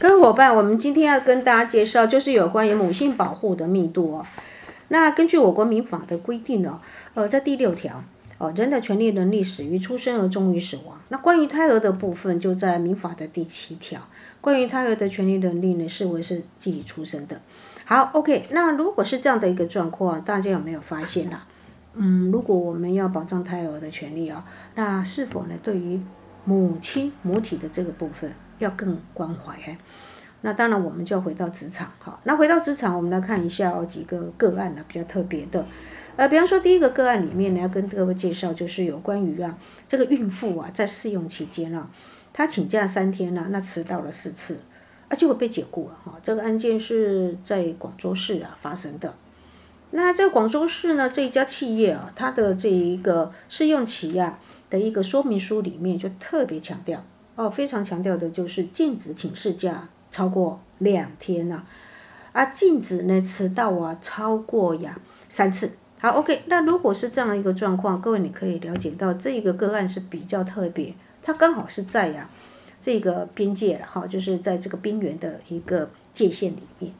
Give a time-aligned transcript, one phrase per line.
[0.00, 4.24] 各位伙伴，我们今天要跟大家介绍，就是有关于母性保护的密度哦。
[4.88, 6.80] 那根据我国民法的规定呢，
[7.12, 8.02] 呃，在第六条，
[8.38, 10.98] 哦，人的权利能力始于出生而终于死亡。
[11.10, 14.00] 那关于胎儿的部分，就在民法的第七条，
[14.40, 17.38] 关于胎儿的权利能力呢，视为是自己出生的。
[17.84, 21.42] 好，OK，那如果是这样的一个状况，大家有没有发现呢？
[21.92, 24.46] 嗯，如果我们要保障胎儿的权利啊，
[24.76, 26.00] 那是否呢，对于
[26.50, 28.32] 母亲母体的这个部分？
[28.58, 29.56] 要更关怀，
[30.42, 35.64] 那当然我们就要回到职场好，那回到职场，我们来看一下几个个案呢比较特别的，
[36.16, 39.56] 呃，比方说第一个个案里面呢，要跟各位介绍就是有关于啊
[39.88, 41.88] 这个孕妇啊在试用期间啊，
[42.34, 44.60] 她请假三天了，那迟到了四次，
[45.08, 46.18] 而且我被解雇了哈。
[46.22, 49.14] 这个案件是在广州市啊发生的，
[49.92, 54.38] 那在广州市呢这家企业啊，它的这一个试用期呀
[54.70, 57.04] 的一个说明书里面就特别强调。
[57.36, 61.62] 哦，非常强调的就是禁止请事假超过两天呐，
[62.32, 64.98] 啊，禁止呢迟到啊超过呀
[65.28, 65.72] 三次。
[65.98, 72.28] 好，OK，那如果是这样一个状况，各位你可以了解到这个个案是比较特别，它刚好是在呀
[72.82, 76.92] 这个边界了哈，就是在这个边缘的一个界限里面。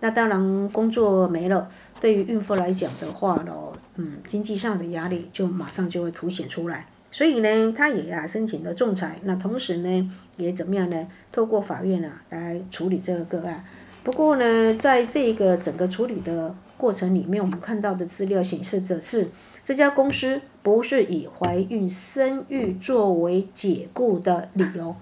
[0.00, 1.68] 那当然工作没了，
[2.00, 3.52] 对于孕妇来讲的话呢，
[3.96, 6.86] 嗯，经济上的压力就马上就会凸显出来。
[7.10, 11.06] 所以呢，他也啊申请了仲裁，那同时呢，也怎么样呢？
[11.32, 13.64] 透过法院啊来处理这个个案。
[14.04, 19.26] 不过呢，在这个整个处理的过程里面，我们看到的资料显示，这是
[19.64, 24.94] 这家公司不是以怀孕生育作为解雇的理由，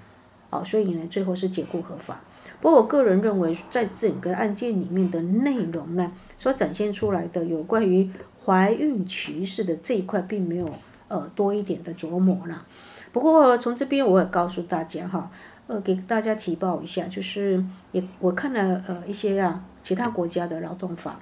[0.51, 2.23] 哦，所以呢，最后是解雇合法。
[2.61, 8.09] 不过我个人认为，在整个案件里面的内容呢，所展现出来的有关于
[8.45, 10.73] 怀孕歧视的这一块，并没有。
[11.09, 12.67] 呃，多一点的琢磨了。
[13.13, 15.31] 不过从这边我也告诉大家哈，
[15.67, 21.19] 呃，给大家提报一下，就是也我看了呃一些啊其他国家的劳动法。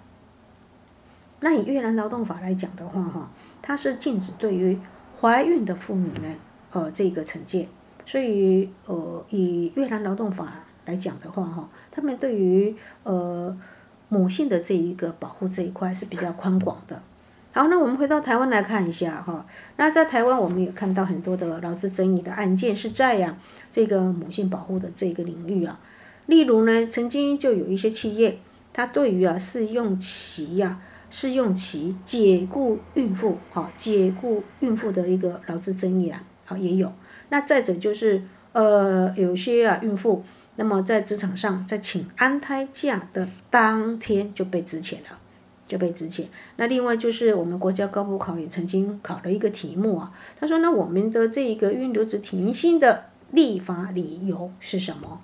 [1.40, 3.30] 那以越南劳动法来讲的话哈，
[3.60, 4.78] 它是禁止对于
[5.20, 6.34] 怀孕的妇女呢
[6.72, 7.68] 呃这个惩戒。
[8.06, 10.52] 所以呃以越南劳动法
[10.86, 13.56] 来讲的话哈，他们对于呃
[14.08, 17.00] 母性的这一个保护这一块是比较宽广的。
[17.54, 19.46] 好，那我们回到台湾来看一下哈。
[19.76, 23.38] 那在台湾，我们也看到很多的劳资争议的案件是在呀
[23.70, 25.78] 这个母性保护的这个领域啊。
[26.26, 28.40] 例如呢，曾经就有一些企业，
[28.72, 36.92] 它对于啊试用期呀、试用期解雇孕妇，哈，解雇孕妇的一个劳资争议啊，好也有。
[37.28, 38.20] 那再者就是
[38.50, 40.24] 呃，有些啊孕妇，
[40.56, 45.20] 那么在职场上在请安胎假的当天就被支遣了。
[45.66, 46.24] 就被支遣。
[46.56, 55.20] 那另外就是我们国家高补考也曾经考了一个题目啊，他说那我们的这一个孕留职停薪的立法理由是什么？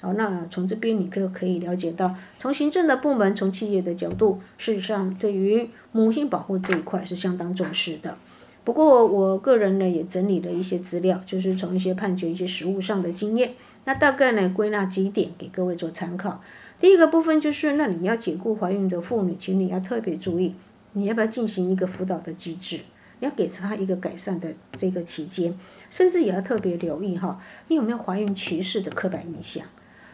[0.00, 8.16] 好，那从这边你可可以了解到，从行政的部门，从企业的角度，事实上对于母性保护这一块是相当重视的。
[8.64, 13.52] 不过我个人呢也整理了一些资料，就是从一些判决、一些实务上的经验，
[13.84, 16.40] 那大概呢归纳几点给各位做参考。
[16.80, 20.54] 第一个部分就是，那你要解雇怀孕的妇女，请你要特别注意，
[20.92, 22.80] 你要不要进行一个辅导的机制，
[23.20, 25.56] 要给她一个改善的这个期间，
[25.90, 29.64] 甚至也要特别留意哈，你有没有怀孕歧视的刻板印象？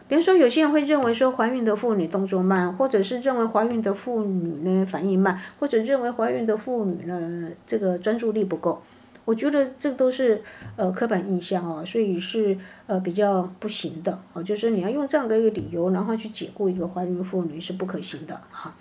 [0.07, 8.81] 比如说，有些人会认为说怀孕的妇女动作慢，或者是认为怀孕的妇女呢反应慢，或者认为怀孕的妇女呢这个专注力不够。
[9.29, 10.41] 我觉得这都是
[10.75, 12.57] 呃刻板印象哦，所以是
[12.87, 18.73] 呃比较不行的哦，就是你要用这样的一个理由，然后去解雇一个怀孕妇女是不可行的哈。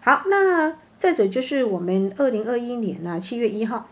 [0.00, 3.90] 好，那再者就是我们二零二一年呢七月一号，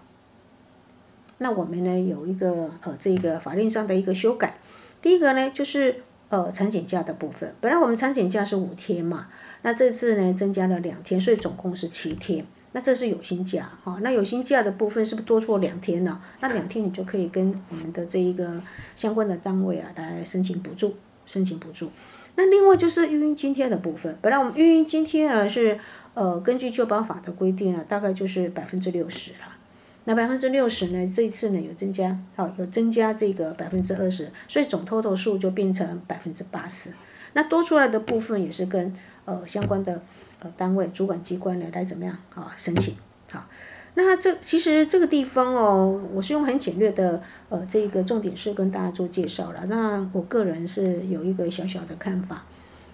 [1.37, 4.57] 那我们呢有一个呃这个法令上的一个修改，
[5.03, 9.27] 第一个呢就是呃产检假的部分，本来我们产检假是五天嘛，
[9.61, 12.47] 那这次呢增加了两天，所以总共是七天。
[12.73, 16.23] 那这是有薪假，哈，那有薪假的部分是不是多出了两天呢？
[16.39, 18.63] 那两天你就可以跟我们的这一个
[18.95, 20.95] 相关的单位啊来申请补助，
[21.27, 21.91] 申请补助。
[22.37, 25.77] 那另外就是孕婴津贴的部分，本来我们孕婴津贴呢是
[26.15, 29.57] 呃根据旧保法的规定啊，大概就是百分之六十了。
[30.05, 36.91] 那百分之六十呢，这一次呢有增加，好有增加这个百分之二十，所以总 total 数就变成百分之八十。
[37.33, 38.95] 那多出来的部分也是跟
[39.25, 40.01] 呃相关的。
[40.41, 42.53] 呃，单位主管机关呢来怎么样啊？
[42.57, 42.95] 申请
[43.31, 43.47] 好，
[43.95, 49.67] 那这其实这个地方哦，我是用很简略的呃这个重点是跟大家做介绍了。
[49.67, 52.45] 那我个人是有一个小小的看法，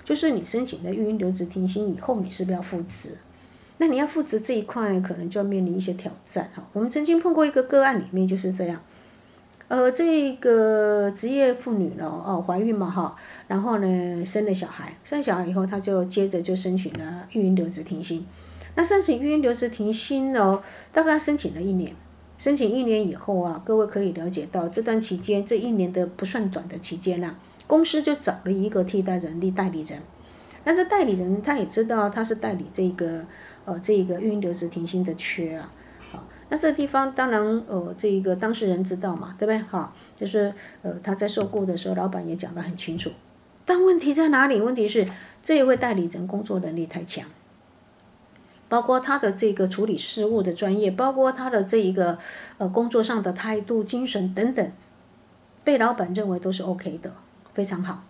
[0.04, 3.16] 就是你申请的育婴留职停薪以后，你是不是要复职？
[3.78, 6.66] 那你要复职这一块呢，可能就要面临一些挑战哈。
[6.72, 8.80] 我们曾经碰过一个个案里面就是这样，
[9.68, 13.16] 呃，这个职业妇女呢，哦，怀孕嘛哈，
[13.48, 18.24] 然后呢生了小孩，生小孩以后，她就接着就申请了育婴留职停薪。
[18.76, 21.92] 那申请育婴留职停薪呢，大概申请了一年。
[22.38, 27.34] 申请一年以后啊，各位可以了解到这段期间，这一年的不算短的期间啦，
[27.66, 29.98] 公司就找了一个替代人力代理人。
[30.62, 33.24] 那这代理人他也知道他是代理这个
[33.64, 35.72] 呃这个育婴留职停薪的缺啊。
[36.48, 39.58] 那这个地方当然，呃，这一个当事人知道嘛，对不对？
[39.58, 40.52] 哈，就是
[40.82, 43.10] 呃，他在受雇的时候，老板也讲得很清楚。
[43.64, 44.60] 但问题在哪里？
[44.60, 45.06] 问题是
[45.42, 47.26] 这一位代理人工作能力太强，
[48.68, 52.16] 包括他的这个处理事务的专业，包括他的这一个
[52.58, 54.72] 呃工作上的态度、精神等等，
[55.64, 57.12] 被老板认为都是 OK 的，
[57.54, 58.04] 非常好。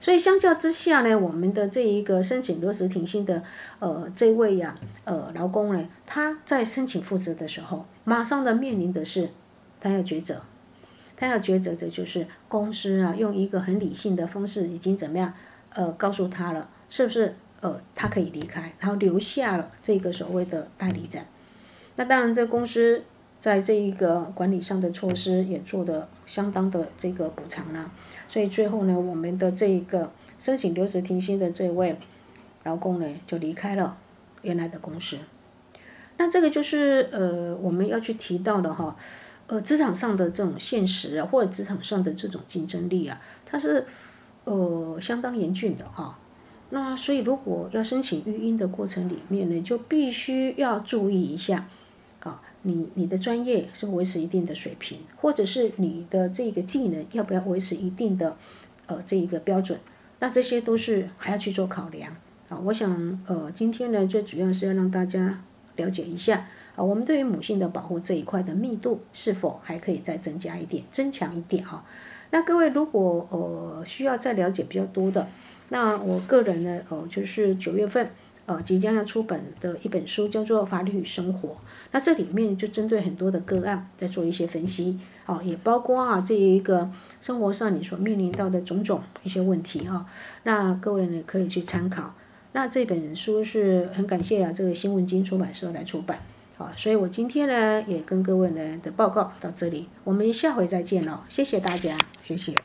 [0.00, 3.42] 所以相较之下呢，我们的这一个申请落实停薪的，
[3.80, 4.74] 呃，这位呀，
[5.04, 9.28] 呃，劳工呢，他在申请复职的时候，马上的面临的是，
[9.78, 10.40] 他要抉择，
[11.16, 15.34] 他要抉择的就是公司啊，用一个很理性的方式，已经怎么样，
[15.74, 21.22] 呃，告诉他了，是不是，呃，他可以离开，然后留下了这个所谓的代理人。
[21.96, 23.04] 那当然，这公司
[23.40, 27.90] 在这一个管理上的措施也做的相当的这个补偿了。
[28.28, 31.96] 所以最后呢，我们的这一个申请留职停薪的这位
[32.64, 33.96] 劳工呢，就离开了
[34.42, 35.16] 原来的公司。
[36.18, 38.94] 那这个就是呃我们要去提到的哈，
[39.46, 43.86] 呃职场上的这种现实啊，或者职场上的这种竞争力啊，它是
[44.44, 46.18] 呃相当严峻的哈。
[46.68, 51.66] 那所以如果要申请育婴的过程里面呢，就必须要注意一下。
[52.62, 58.36] 你你的专业是维持一定的水平，或者是你的这个技能要不要维持一定的
[58.86, 59.78] 呃这一个标准？
[60.18, 62.14] 那这些都是还要去做考量
[62.48, 62.58] 啊。
[62.64, 65.42] 我想呃今天呢最主要是要让大家
[65.76, 66.46] 了解一下
[66.76, 71.84] 啊，我们对于母性的保护这一块的密度是否还可以再增加一点、增强一点啊？
[72.30, 75.26] 那各位如果呃需要再了解比较多的，
[75.70, 78.10] 那我个人呢呃就是九月份
[78.50, 81.48] 呃即将要出版的一本书叫做《法律与生活》。
[81.92, 90.04] 那这里面就针对很多的个案在做一些分析，哦，也包括啊这一个生活上你所面临到的种种一些问题啊，
[90.42, 92.12] 那各位呢可以去参考。
[92.52, 96.18] 那这本书是很感谢啊这个新闻金出版社来出版，
[96.58, 102.59] 啊，所以我今天呢也跟各位呢的报告到这里，我们下回再见了，谢谢大家，谢谢。